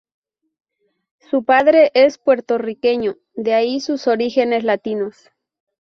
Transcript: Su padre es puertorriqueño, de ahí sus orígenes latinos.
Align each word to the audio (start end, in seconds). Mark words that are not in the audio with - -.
Su 1.29 1.43
padre 1.43 1.91
es 1.93 2.17
puertorriqueño, 2.17 3.17
de 3.35 3.53
ahí 3.53 3.79
sus 3.79 4.07
orígenes 4.07 4.63
latinos. 4.63 5.29